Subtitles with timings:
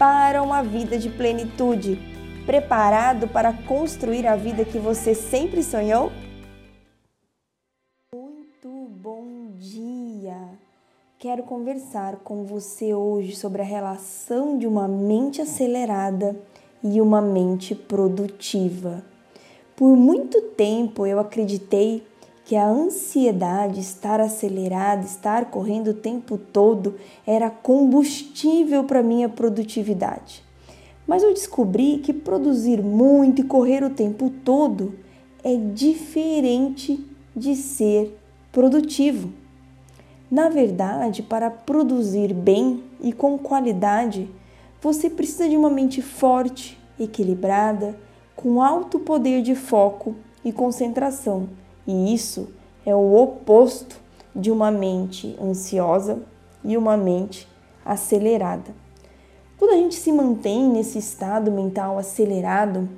[0.00, 2.00] para uma vida de plenitude,
[2.46, 6.10] preparado para construir a vida que você sempre sonhou?
[8.10, 10.38] Muito bom dia!
[11.18, 16.34] Quero conversar com você hoje sobre a relação de uma mente acelerada
[16.82, 19.04] e uma mente produtiva.
[19.76, 22.02] Por muito tempo eu acreditei
[22.44, 30.42] que a ansiedade, estar acelerada, estar correndo o tempo todo, era combustível para minha produtividade.
[31.06, 34.94] Mas eu descobri que produzir muito e correr o tempo todo
[35.42, 38.18] é diferente de ser
[38.52, 39.32] produtivo.
[40.30, 44.30] Na verdade, para produzir bem e com qualidade,
[44.80, 47.98] você precisa de uma mente forte, equilibrada,
[48.36, 50.14] com alto poder de foco
[50.44, 51.48] e concentração
[51.90, 52.48] e isso
[52.86, 54.00] é o oposto
[54.34, 56.22] de uma mente ansiosa
[56.64, 57.48] e uma mente
[57.84, 58.70] acelerada.
[59.58, 62.88] Quando a gente se mantém nesse estado mental acelerado,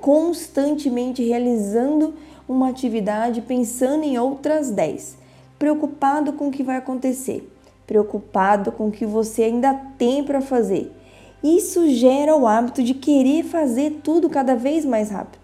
[0.00, 2.14] constantemente realizando
[2.48, 5.18] uma atividade pensando em outras 10,
[5.58, 7.52] preocupado com o que vai acontecer,
[7.86, 10.92] preocupado com o que você ainda tem para fazer.
[11.42, 15.39] Isso gera o hábito de querer fazer tudo cada vez mais rápido.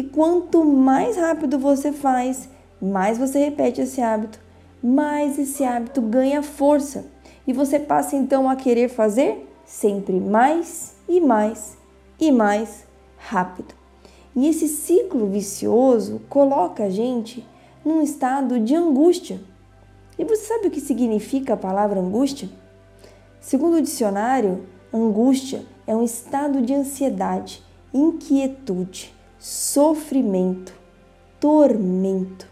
[0.00, 2.48] E quanto mais rápido você faz,
[2.80, 4.40] mais você repete esse hábito,
[4.82, 7.04] mais esse hábito ganha força.
[7.46, 11.76] E você passa então a querer fazer sempre mais e mais
[12.18, 12.86] e mais
[13.18, 13.74] rápido.
[14.34, 17.46] E esse ciclo vicioso coloca a gente
[17.84, 19.38] num estado de angústia.
[20.18, 22.48] E você sabe o que significa a palavra angústia?
[23.38, 24.64] Segundo o dicionário,
[24.94, 30.74] angústia é um estado de ansiedade, inquietude, sofrimento,
[31.40, 32.46] tormento.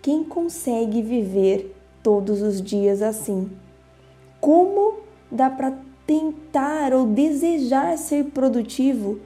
[0.00, 3.50] Quem consegue viver todos os dias assim?
[4.40, 4.94] Como
[5.30, 5.74] dá para
[6.06, 9.20] tentar ou desejar ser produtivo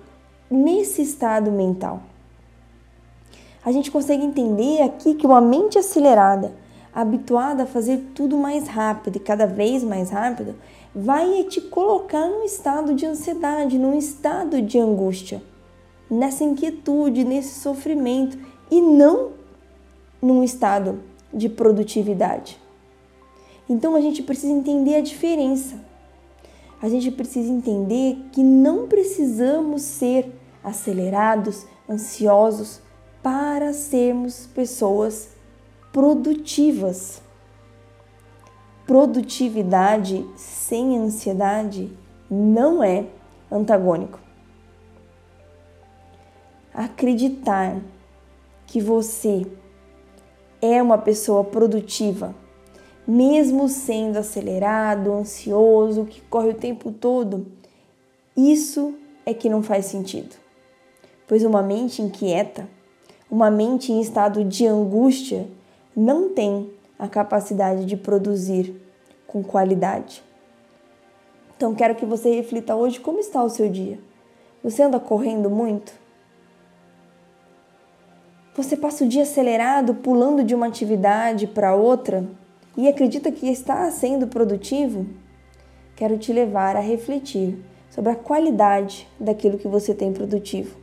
[0.50, 2.02] nesse estado mental?
[3.64, 6.52] A gente consegue entender aqui que uma mente acelerada,
[6.92, 10.56] habituada a fazer tudo mais rápido e cada vez mais rápido,
[10.92, 15.40] vai te colocar num estado de ansiedade, num estado de angústia
[16.10, 18.38] nessa inquietude, nesse sofrimento
[18.70, 19.32] e não
[20.20, 21.00] num estado
[21.32, 22.58] de produtividade.
[23.68, 25.84] Então a gente precisa entender a diferença.
[26.80, 32.80] A gente precisa entender que não precisamos ser acelerados, ansiosos
[33.22, 35.30] para sermos pessoas
[35.92, 37.20] produtivas.
[38.86, 41.90] Produtividade sem ansiedade
[42.30, 43.06] não é
[43.50, 44.25] antagônico
[46.76, 47.80] acreditar
[48.66, 49.46] que você
[50.60, 52.34] é uma pessoa produtiva,
[53.08, 57.46] mesmo sendo acelerado, ansioso, que corre o tempo todo,
[58.36, 58.94] isso
[59.24, 60.36] é que não faz sentido.
[61.26, 62.68] Pois uma mente inquieta,
[63.30, 65.48] uma mente em estado de angústia,
[65.96, 68.74] não tem a capacidade de produzir
[69.26, 70.22] com qualidade.
[71.56, 73.98] Então quero que você reflita hoje como está o seu dia.
[74.62, 76.05] Você anda correndo muito?
[78.56, 82.26] Você passa o dia acelerado, pulando de uma atividade para outra
[82.74, 85.04] e acredita que está sendo produtivo?
[85.94, 90.74] Quero te levar a refletir sobre a qualidade daquilo que você tem produtivo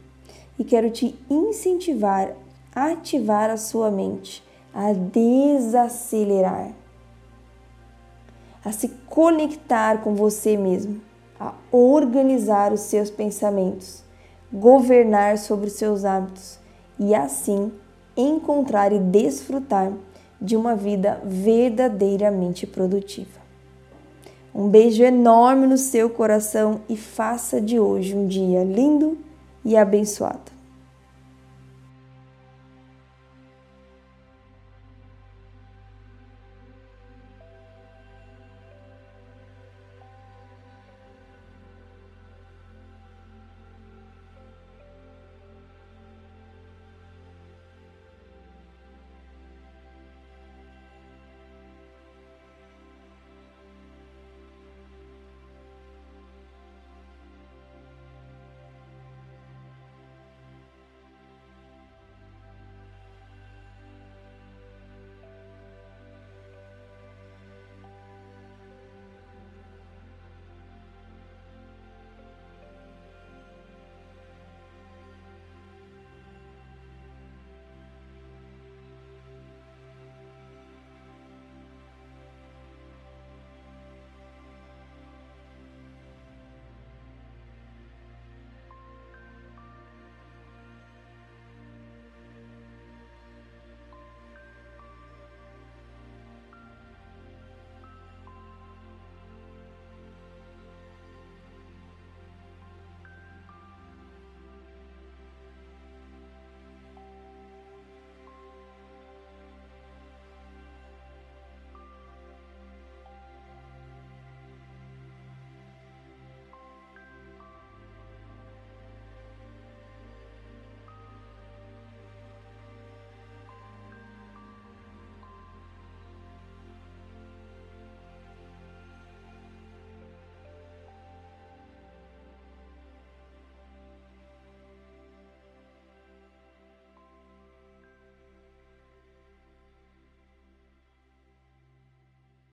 [0.60, 2.36] e quero te incentivar
[2.76, 6.74] a ativar a sua mente, a desacelerar,
[8.64, 11.02] a se conectar com você mesmo,
[11.40, 14.04] a organizar os seus pensamentos,
[14.52, 16.62] governar sobre os seus hábitos
[17.00, 17.72] e assim
[18.16, 19.92] encontrar e desfrutar
[20.40, 23.42] de uma vida verdadeiramente produtiva.
[24.54, 29.18] Um beijo enorme no seu coração e faça de hoje um dia lindo
[29.66, 30.53] e abençoado.